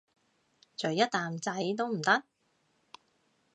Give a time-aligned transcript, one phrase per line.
[0.77, 2.23] 咀一啖仔都唔得？